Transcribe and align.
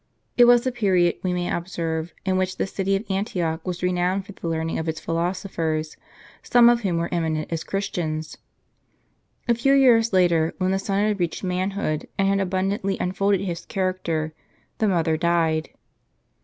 It 0.35 0.45
was 0.45 0.65
a 0.65 0.71
period, 0.71 1.17
we 1.21 1.31
may 1.31 1.47
observe, 1.51 2.11
in 2.25 2.35
which 2.35 2.57
the 2.57 2.65
city 2.65 2.95
of 2.95 3.05
Antioch 3.07 3.63
was 3.67 3.83
renowned 3.83 4.25
for 4.25 4.31
the 4.31 4.47
learning 4.47 4.79
of 4.79 4.89
its 4.89 4.99
philosophers, 4.99 5.95
some 6.41 6.69
of 6.69 6.81
whom 6.81 6.97
were 6.97 7.13
eminent 7.13 7.53
as 7.53 7.63
Christians. 7.63 8.39
A 9.47 9.53
few 9.53 9.73
years 9.73 10.11
later, 10.11 10.55
when 10.57 10.71
the 10.71 10.79
son 10.79 11.05
had 11.05 11.19
reached 11.19 11.43
manhood, 11.43 12.07
and 12.17 12.27
had 12.27 12.39
abundantly 12.39 12.97
unfolded 12.99 13.41
his 13.41 13.63
character, 13.63 14.33
the 14.79 14.87
mother 14.87 15.17
died. 15.17 15.69